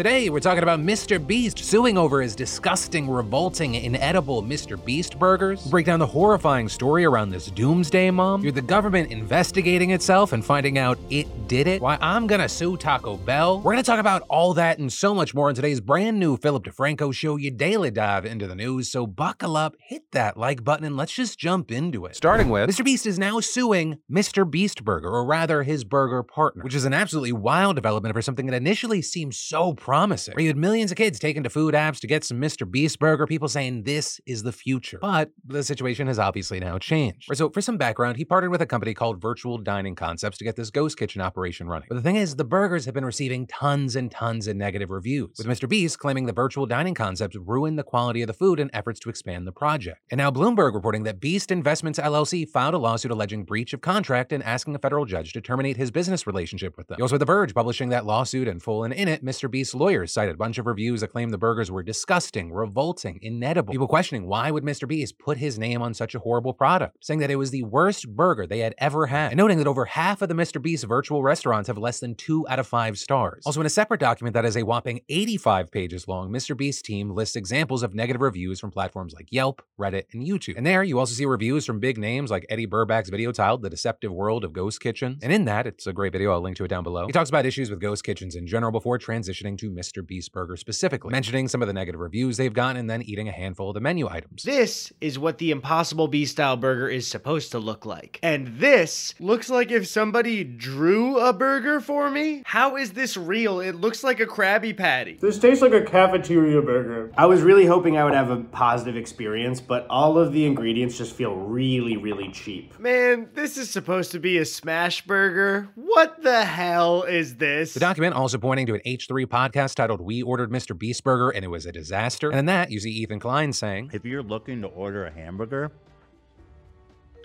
[0.00, 1.24] Today, we're talking about Mr.
[1.26, 4.82] Beast suing over his disgusting, revolting, inedible Mr.
[4.82, 5.60] Beast burgers.
[5.64, 8.42] We'll break down the horrifying story around this doomsday mom.
[8.42, 11.82] You're the government investigating itself and finding out it did it.
[11.82, 13.60] Why I'm gonna sue Taco Bell.
[13.60, 16.64] We're gonna talk about all that and so much more in today's brand new Philip
[16.64, 18.90] DeFranco show, you daily dive into the news.
[18.90, 22.16] So buckle up, hit that like button, and let's just jump into it.
[22.16, 22.82] Starting with Mr.
[22.82, 24.50] Beast is now suing Mr.
[24.50, 28.46] Beast Burger, or rather his burger partner, which is an absolutely wild development for something
[28.46, 30.38] that initially seemed so promising.
[30.38, 32.70] You had millions of kids taking to food apps to get some Mr.
[32.70, 35.00] Beast Burger, people saying this is the future.
[35.02, 37.28] But the situation has obviously now changed.
[37.34, 40.54] So for some background, he partnered with a company called Virtual Dining Concepts to get
[40.54, 41.88] this ghost kitchen operation running.
[41.88, 45.30] But the thing is, the burgers have been receiving tons and tons of negative reviews,
[45.36, 45.68] with Mr.
[45.68, 49.08] Beast claiming the Virtual Dining Concepts ruined the quality of the food in efforts to
[49.08, 49.98] expand the project.
[50.12, 54.32] And now Bloomberg reporting that Beast Investments LLC filed a lawsuit alleging breach of contract
[54.32, 56.94] and asking a federal judge to terminate his business relationship with them.
[56.96, 59.50] You also The Verge publishing that lawsuit in full, and in it, Mr.
[59.50, 63.72] Beast's lawyers cited a bunch of reviews that claimed the burgers were disgusting, revolting, inedible.
[63.72, 64.86] People questioning why would Mr.
[64.86, 68.06] Beast put his name on such a horrible product, saying that it was the worst
[68.14, 70.60] burger they had ever had, and noting that over half of the Mr.
[70.60, 73.42] Beast virtual restaurants have less than two out of five stars.
[73.46, 76.54] Also, in a separate document that is a whopping 85 pages long, Mr.
[76.54, 80.58] Beast's team lists examples of negative reviews from platforms like Yelp, Reddit, and YouTube.
[80.58, 83.70] And there, you also see reviews from big names like Eddy Burback's video titled The
[83.70, 85.20] Deceptive World of Ghost Kitchens.
[85.22, 87.06] And in that, it's a great video, I'll link to it down below.
[87.06, 90.06] He talks about issues with ghost kitchens in general before transitioning to Mr.
[90.06, 93.32] Beast Burger specifically, mentioning some of the negative reviews they've gotten and then eating a
[93.32, 94.42] handful of the menu items.
[94.42, 98.18] This is what the Impossible Beast style burger is supposed to look like.
[98.22, 102.42] And this looks like if somebody drew a burger for me.
[102.46, 103.60] How is this real?
[103.60, 105.18] It looks like a Krabby Patty.
[105.20, 107.12] This tastes like a cafeteria burger.
[107.18, 110.96] I was really hoping I would have a positive experience, but all of the ingredients
[110.96, 112.78] just feel really, really cheap.
[112.80, 115.68] Man, this is supposed to be a smash burger.
[115.74, 117.74] What the hell is this?
[117.74, 120.76] The document also pointing to an H3 podcast titled We Ordered Mr.
[120.76, 122.30] Beast Burger and it was a disaster.
[122.30, 125.70] And in that, you see Ethan Klein saying, If you're looking to order a hamburger,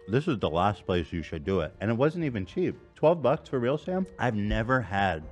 [0.08, 1.74] this is the last place you should do it.
[1.82, 2.76] And it wasn't even cheap.
[2.96, 4.06] 12 bucks for real, Sam?
[4.20, 5.24] I've never had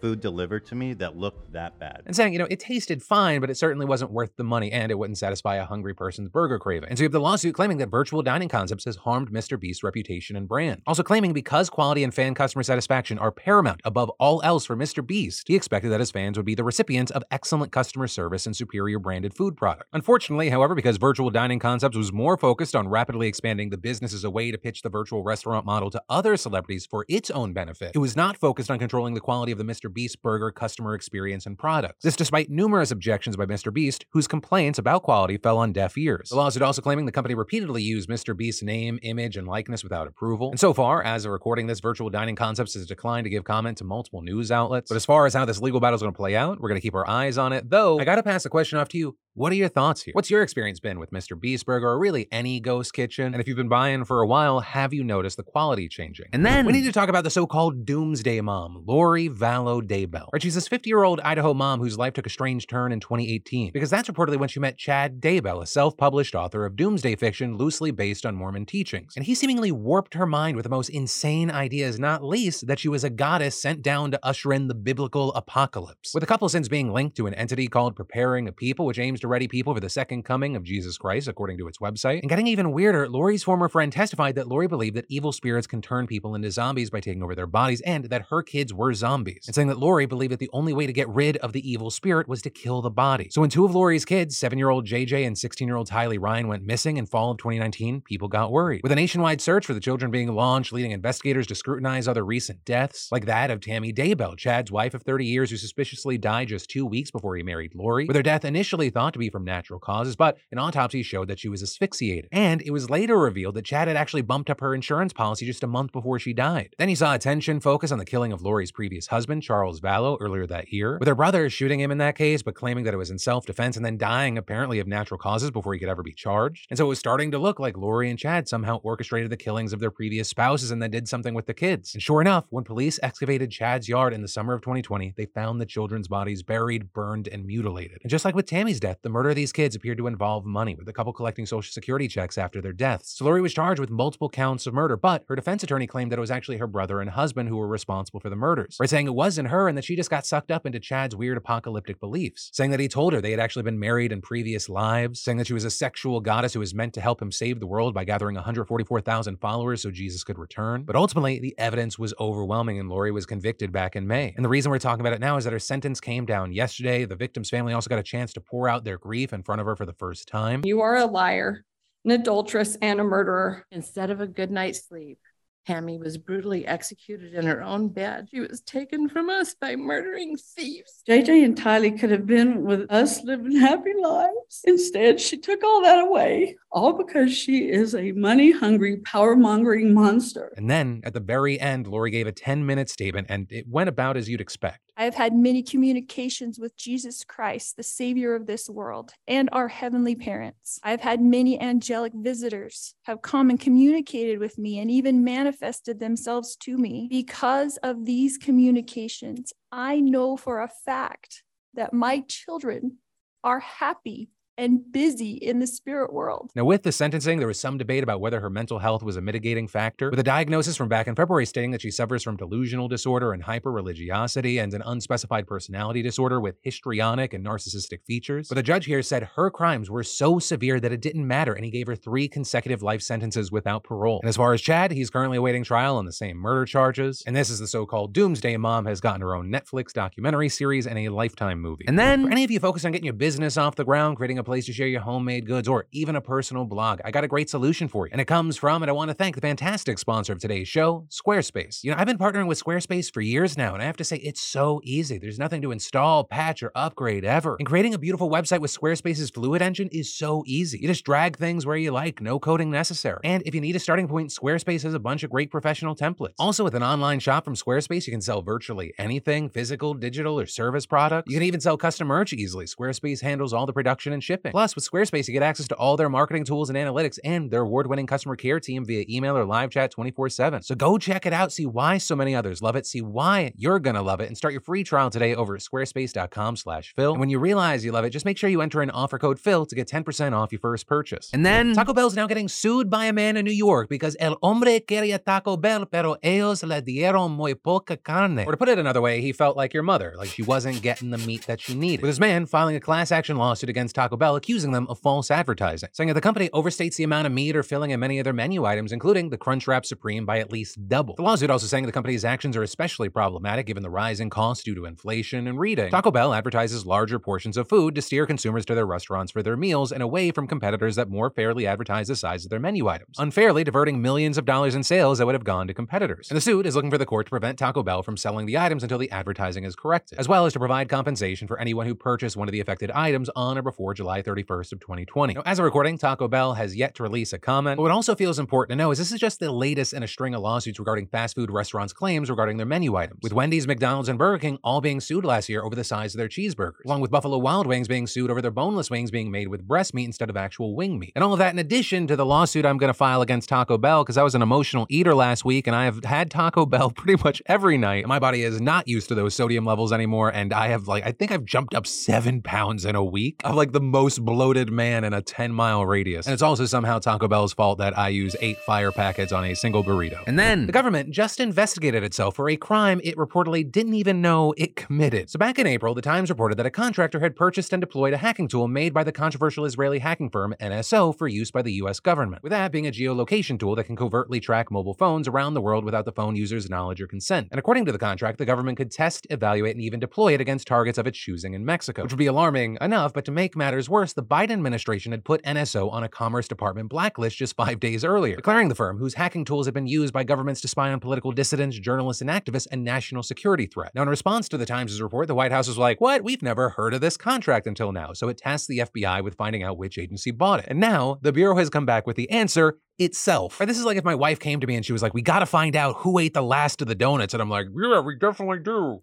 [0.00, 2.02] food delivered to me that looked that bad.
[2.06, 4.90] and saying, you know, it tasted fine, but it certainly wasn't worth the money and
[4.90, 6.88] it wouldn't satisfy a hungry person's burger craving.
[6.88, 9.58] And so you have the lawsuit claiming that virtual dining concepts has harmed Mr.
[9.58, 10.82] Beast's reputation and brand.
[10.86, 15.04] Also claiming because quality and fan customer satisfaction are paramount above all else for Mr.
[15.06, 18.56] Beast, he expected that his fans would be the recipients of excellent customer service and
[18.56, 19.88] superior branded food product.
[19.92, 24.24] Unfortunately, however, because virtual dining concepts was more focused on rapidly expanding the business as
[24.24, 27.92] a way to pitch the virtual restaurant model to other celebrities for its own benefit,
[27.94, 29.87] it was not focused on controlling the quality of the Mr.
[29.88, 32.02] Beast burger customer experience and products.
[32.02, 33.72] This despite numerous objections by Mr.
[33.72, 36.28] Beast, whose complaints about quality fell on deaf ears.
[36.30, 38.36] The lawsuit also claiming the company repeatedly used Mr.
[38.36, 40.50] Beast's name, image, and likeness without approval.
[40.50, 43.78] And so far, as of recording this, Virtual Dining Concepts has declined to give comment
[43.78, 44.88] to multiple news outlets.
[44.88, 46.80] But as far as how this legal battle is going to play out, we're going
[46.80, 47.68] to keep our eyes on it.
[47.68, 49.16] Though, I got to pass the question off to you.
[49.38, 50.10] What are your thoughts here?
[50.14, 51.40] What's your experience been with Mr.
[51.40, 53.26] Beast Burger or really any ghost kitchen?
[53.26, 56.26] And if you've been buying for a while, have you noticed the quality changing?
[56.32, 60.26] And then we need to talk about the so-called doomsday mom, Lori Vallow Daybell.
[60.32, 63.90] Right, she's this 50-year-old Idaho mom whose life took a strange turn in 2018 because
[63.90, 68.26] that's reportedly when she met Chad Daybell, a self-published author of doomsday fiction loosely based
[68.26, 69.12] on Mormon teachings.
[69.14, 72.88] And he seemingly warped her mind with the most insane ideas, not least that she
[72.88, 76.12] was a goddess sent down to usher in the biblical apocalypse.
[76.12, 79.20] With a couple since being linked to an entity called Preparing a People, which aims
[79.20, 82.20] to ready people for the second coming of Jesus Christ, according to its website.
[82.20, 85.80] And getting even weirder, Lori's former friend testified that Lori believed that evil spirits can
[85.80, 89.44] turn people into zombies by taking over their bodies, and that her kids were zombies.
[89.46, 91.90] And saying that Lori believed that the only way to get rid of the evil
[91.90, 93.28] spirit was to kill the body.
[93.30, 97.06] So when two of Lori's kids, seven-year-old JJ and 16-year-old Tylee Ryan, went missing in
[97.06, 98.82] fall of 2019, people got worried.
[98.82, 102.64] With a nationwide search for the children being launched, leading investigators to scrutinize other recent
[102.64, 106.70] deaths, like that of Tammy Daybell, Chad's wife of 30 years who suspiciously died just
[106.70, 109.80] two weeks before he married Lori, with her death initially thought to be from natural
[109.80, 112.28] causes, but an autopsy showed that she was asphyxiated.
[112.32, 115.62] And it was later revealed that Chad had actually bumped up her insurance policy just
[115.62, 116.74] a month before she died.
[116.78, 120.46] Then he saw attention focus on the killing of Lori's previous husband, Charles Vallow, earlier
[120.46, 123.10] that year, with her brother shooting him in that case, but claiming that it was
[123.10, 126.66] in self-defense and then dying apparently of natural causes before he could ever be charged.
[126.70, 129.72] And so it was starting to look like Lori and Chad somehow orchestrated the killings
[129.72, 131.94] of their previous spouses and then did something with the kids.
[131.94, 135.60] And sure enough, when police excavated Chad's yard in the summer of 2020, they found
[135.60, 137.98] the children's bodies buried, burned, and mutilated.
[138.02, 140.74] And just like with Tammy's death, the murder of these kids appeared to involve money,
[140.74, 143.20] with the couple collecting social security checks after their deaths.
[143.20, 146.20] Lori was charged with multiple counts of murder, but her defense attorney claimed that it
[146.20, 148.88] was actually her brother and husband who were responsible for the murders, right?
[148.88, 152.00] Saying it wasn't her and that she just got sucked up into Chad's weird apocalyptic
[152.00, 152.50] beliefs.
[152.52, 155.20] Saying that he told her they had actually been married in previous lives.
[155.20, 157.66] Saying that she was a sexual goddess who was meant to help him save the
[157.66, 160.82] world by gathering 144,000 followers so Jesus could return.
[160.82, 164.34] But ultimately, the evidence was overwhelming and Lori was convicted back in May.
[164.36, 167.04] And the reason we're talking about it now is that her sentence came down yesterday.
[167.04, 169.66] The victim's family also got a chance to pour out their grief in front of
[169.66, 170.62] her for the first time.
[170.64, 171.64] You are a liar,
[172.06, 173.66] an adulteress, and a murderer.
[173.70, 175.18] Instead of a good night's sleep,
[175.66, 178.28] Tammy was brutally executed in her own bed.
[178.30, 181.02] She was taken from us by murdering thieves.
[181.06, 184.62] JJ and Tylee could have been with us living happy lives.
[184.64, 189.92] Instead, she took all that away, all because she is a money hungry, power mongering
[189.92, 190.54] monster.
[190.56, 193.90] And then at the very end, Lori gave a 10 minute statement and it went
[193.90, 194.87] about as you'd expect.
[194.98, 199.68] I have had many communications with Jesus Christ, the Savior of this world, and our
[199.68, 200.80] heavenly parents.
[200.82, 206.00] I have had many angelic visitors have come and communicated with me and even manifested
[206.00, 207.06] themselves to me.
[207.08, 211.44] Because of these communications, I know for a fact
[211.74, 212.98] that my children
[213.44, 216.50] are happy and busy in the spirit world.
[216.54, 219.20] Now, with the sentencing, there was some debate about whether her mental health was a
[219.20, 222.88] mitigating factor, with a diagnosis from back in February stating that she suffers from delusional
[222.88, 228.48] disorder and hyper-religiosity and an unspecified personality disorder with histrionic and narcissistic features.
[228.48, 231.64] But the judge here said her crimes were so severe that it didn't matter, and
[231.64, 234.18] he gave her three consecutive life sentences without parole.
[234.22, 237.22] And as far as Chad, he's currently awaiting trial on the same murder charges.
[237.26, 240.98] And this is the so-called Doomsday Mom has gotten her own Netflix documentary series and
[240.98, 241.84] a Lifetime movie.
[241.86, 244.38] And then, for any of you focused on getting your business off the ground, creating
[244.38, 247.28] a place to share your homemade goods, or even a personal blog, I got a
[247.28, 248.12] great solution for you.
[248.12, 251.06] And it comes from, and I want to thank the fantastic sponsor of today's show,
[251.10, 251.84] Squarespace.
[251.84, 254.16] You know, I've been partnering with Squarespace for years now, and I have to say,
[254.16, 255.18] it's so easy.
[255.18, 257.56] There's nothing to install, patch, or upgrade ever.
[257.58, 260.78] And creating a beautiful website with Squarespace's Fluid Engine is so easy.
[260.78, 263.20] You just drag things where you like, no coding necessary.
[263.24, 266.34] And if you need a starting point, Squarespace has a bunch of great professional templates.
[266.38, 270.46] Also, with an online shop from Squarespace, you can sell virtually anything physical, digital, or
[270.46, 271.28] service product.
[271.28, 272.64] You can even sell custom merch easily.
[272.64, 274.37] Squarespace handles all the production and shipping.
[274.50, 277.62] Plus, with Squarespace, you get access to all their marketing tools and analytics and their
[277.62, 280.62] award winning customer care team via email or live chat 24 7.
[280.62, 283.78] So go check it out, see why so many others love it, see why you're
[283.78, 287.12] going to love it, and start your free trial today over at squarespace.com slash Phil.
[287.12, 289.38] And when you realize you love it, just make sure you enter in offer code
[289.38, 291.30] Phil to get 10% off your first purchase.
[291.32, 294.36] And then Taco Bell's now getting sued by a man in New York because el
[294.42, 298.44] hombre quería Taco Bell, pero ellos le dieron muy poca carne.
[298.46, 301.10] Or to put it another way, he felt like your mother, like she wasn't getting
[301.10, 302.02] the meat that she needed.
[302.02, 305.30] With this man filing a class action lawsuit against Taco Bell, accusing them of false
[305.30, 308.24] advertising, saying that the company overstates the amount of meat or filling in many of
[308.24, 311.14] their menu items, including the Crunchwrap Supreme, by at least double.
[311.14, 314.74] The lawsuit also saying the company's actions are especially problematic given the rising costs due
[314.74, 315.90] to inflation and reading.
[315.90, 319.56] Taco Bell advertises larger portions of food to steer consumers to their restaurants for their
[319.56, 323.16] meals and away from competitors that more fairly advertise the size of their menu items,
[323.18, 326.30] unfairly diverting millions of dollars in sales that would have gone to competitors.
[326.30, 328.56] And the suit is looking for the court to prevent Taco Bell from selling the
[328.56, 331.94] items until the advertising is corrected, as well as to provide compensation for anyone who
[331.94, 335.34] purchased one of the affected items on or before July 31st of 2020.
[335.34, 338.14] Now, as a recording, Taco Bell has yet to release a comment, but what also
[338.14, 340.78] feels important to know is this is just the latest in a string of lawsuits
[340.78, 344.58] regarding fast food restaurants' claims regarding their menu items, with Wendy's, McDonald's, and Burger King
[344.64, 347.66] all being sued last year over the size of their cheeseburgers, along with Buffalo Wild
[347.66, 350.74] Wings being sued over their boneless wings being made with breast meat instead of actual
[350.74, 351.12] wing meat.
[351.14, 353.78] And all of that in addition to the lawsuit I'm going to file against Taco
[353.78, 356.90] Bell because I was an emotional eater last week and I have had Taco Bell
[356.96, 358.06] pretty much every night.
[358.06, 361.12] My body is not used to those sodium levels anymore, and I have like I
[361.12, 363.40] think I've jumped up seven pounds in a week.
[363.44, 366.26] I'm like the most bloated man in a 10 mile radius.
[366.26, 369.54] And it's also somehow Taco Bell's fault that I use eight fire packets on a
[369.54, 370.22] single burrito.
[370.26, 374.54] And then the government just investigated itself for a crime it reportedly didn't even know
[374.56, 375.30] it committed.
[375.30, 378.18] So back in April, the Times reported that a contractor had purchased and deployed a
[378.18, 381.98] hacking tool made by the controversial Israeli hacking firm NSO for use by the US
[381.98, 385.60] government, with that being a geolocation tool that can covertly track mobile phones around the
[385.60, 387.48] world without the phone user's knowledge or consent.
[387.50, 390.66] And according to the contract, the government could test, evaluate, and even deploy it against
[390.66, 393.87] targets of its choosing in Mexico, which would be alarming enough, but to make matters
[393.88, 398.04] worse, the Biden administration had put NSO on a Commerce Department blacklist just five days
[398.04, 401.00] earlier, declaring the firm, whose hacking tools had been used by governments to spy on
[401.00, 403.92] political dissidents, journalists, and activists, a national security threat.
[403.94, 406.22] Now, in response to the Times' report, the White House was like, What?
[406.22, 408.12] We've never heard of this contract until now.
[408.12, 410.66] So it tasked the FBI with finding out which agency bought it.
[410.68, 413.60] And now the Bureau has come back with the answer itself.
[413.60, 415.22] Or this is like if my wife came to me and she was like, We
[415.22, 417.34] gotta find out who ate the last of the donuts.
[417.34, 419.02] And I'm like, Yeah, we definitely do.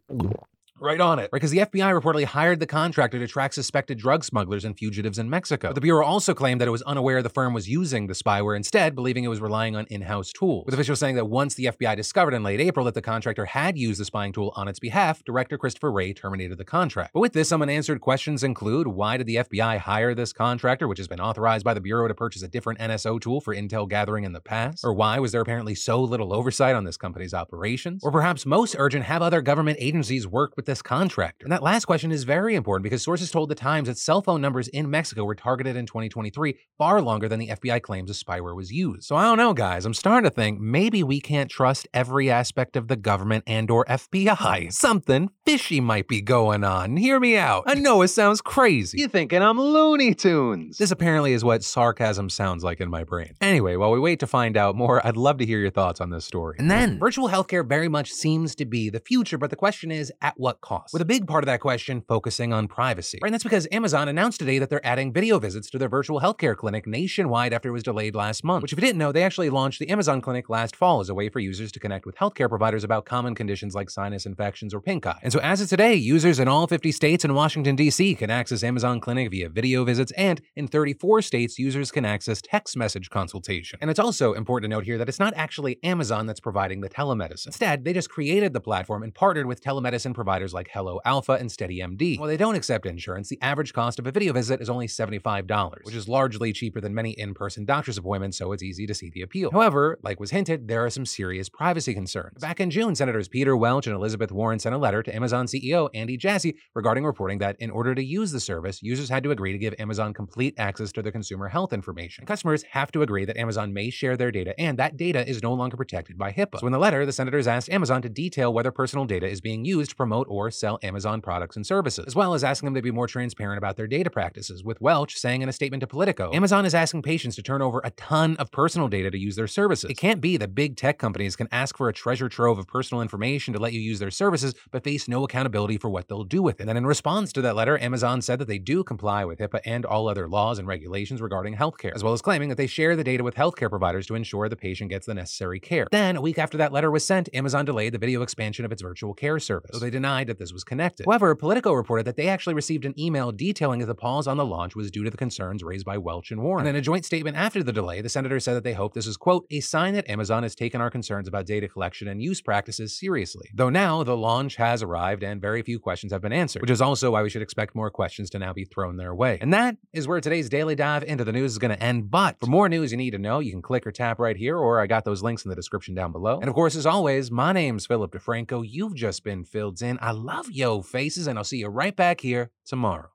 [0.79, 1.23] Right on it.
[1.23, 1.31] right?
[1.31, 5.29] Because the FBI reportedly hired the contractor to track suspected drug smugglers and fugitives in
[5.29, 5.69] Mexico.
[5.69, 8.57] But the Bureau also claimed that it was unaware the firm was using the spyware
[8.57, 10.65] instead, believing it was relying on in house tools.
[10.65, 13.77] With officials saying that once the FBI discovered in late April that the contractor had
[13.77, 17.13] used the spying tool on its behalf, Director Christopher Wray terminated the contract.
[17.13, 20.97] But with this, some unanswered questions include why did the FBI hire this contractor, which
[20.97, 24.25] has been authorized by the Bureau to purchase a different NSO tool for intel gathering
[24.25, 24.83] in the past?
[24.83, 28.03] Or why was there apparently so little oversight on this company's operations?
[28.03, 31.45] Or perhaps most urgent, have other government agencies worked with this contractor?
[31.45, 34.41] And that last question is very important because sources told the Times that cell phone
[34.41, 38.55] numbers in Mexico were targeted in 2023 far longer than the FBI claims the spyware
[38.55, 39.03] was used.
[39.03, 39.85] So I don't know, guys.
[39.85, 43.85] I'm starting to think maybe we can't trust every aspect of the government and or
[43.85, 44.71] FBI.
[44.85, 46.97] Something fishy might be going on.
[46.97, 47.63] Hear me out.
[47.67, 48.99] I know it sounds crazy.
[48.99, 50.77] You thinking I'm Looney Tunes.
[50.77, 53.33] This apparently is what sarcasm sounds like in my brain.
[53.41, 56.09] Anyway, while we wait to find out more, I'd love to hear your thoughts on
[56.09, 56.55] this story.
[56.59, 60.11] And then, virtual healthcare very much seems to be the future, but the question is,
[60.21, 60.93] at what cost?
[60.93, 63.19] With a big part of that question focusing on privacy.
[63.21, 66.21] Right, and that's because Amazon announced today that they're adding video visits to their virtual
[66.21, 68.61] healthcare clinic nationwide after it was delayed last month.
[68.63, 71.13] Which, if you didn't know, they actually launched the Amazon Clinic last fall as a
[71.13, 74.81] way for users to connect with healthcare providers about common conditions like sinus infections or
[74.81, 75.19] pink eye.
[75.23, 78.15] And so, as of today, users in all 50 states and Washington, D.C.
[78.15, 82.77] can access Amazon Clinic via video visits, and in 34 states, users can access text
[82.77, 83.79] message consultation.
[83.81, 86.89] And it's also important to note here that it's not actually Amazon that's providing the
[86.89, 87.47] telemedicine.
[87.47, 91.49] Instead, they just created the platform and partnered with telemedicine providers like Hello Alpha and
[91.49, 92.19] SteadyMD.
[92.19, 95.83] While they don't accept insurance, the average cost of a video visit is only $75,
[95.83, 99.09] which is largely cheaper than many in person doctor's appointments, so it's easy to see
[99.09, 99.51] the appeal.
[99.51, 102.41] However, like was hinted, there are some serious privacy concerns.
[102.41, 105.89] Back in June, Senators Peter Welch and Elizabeth Warren sent a letter to Amazon CEO
[105.93, 109.51] Andy Jassy regarding reporting that in order to use the service, users had to agree
[109.51, 112.25] to give Amazon complete access to their consumer health information.
[112.25, 115.53] Customers have to agree that Amazon may share their data, and that data is no
[115.53, 116.59] longer protected by HIPAA.
[116.59, 119.65] So in the letter, the senators asked Amazon to detail whether personal data is being
[119.65, 122.81] used to promote or sell Amazon products and services, as well as asking them to
[122.81, 126.31] be more transparent about their data practices, with Welch saying in a statement to Politico,
[126.33, 129.47] Amazon is asking patients to turn over a ton of personal data to use their
[129.47, 129.89] services.
[129.89, 133.01] It can't be that big tech companies can ask for a treasure trove of personal
[133.01, 136.41] information to let you use their services, but face no accountability for what they'll do
[136.41, 136.65] with it.
[136.65, 139.61] And then in response to that letter, Amazon said that they do comply with HIPAA
[139.65, 142.95] and all other laws and regulations regarding healthcare, as well as claiming that they share
[142.95, 145.87] the data with healthcare providers to ensure the patient gets the necessary care.
[145.91, 148.81] Then, a week after that letter was sent, Amazon delayed the video expansion of its
[148.81, 151.05] virtual care service, they denied that this was connected.
[151.05, 154.45] However, Politico reported that they actually received an email detailing that the pause on the
[154.45, 156.65] launch was due to the concerns raised by Welch and Warren.
[156.65, 159.07] And in a joint statement after the delay, the senators said that they hope this
[159.07, 162.41] is, quote, a sign that Amazon has taken our concerns about data collection and use
[162.41, 163.49] practices seriously.
[163.53, 166.81] Though now the launch has arrived and very few questions have been answered, which is
[166.81, 169.37] also why we should expect more questions to now be thrown their way.
[169.41, 172.09] And that is where today's daily dive into the news is going to end.
[172.09, 174.57] But for more news you need to know, you can click or tap right here,
[174.57, 176.39] or I got those links in the description down below.
[176.39, 178.63] And of course, as always, my name's Philip DeFranco.
[178.67, 179.97] You've just been filled in.
[180.01, 183.14] I love yo faces, and I'll see you right back here tomorrow.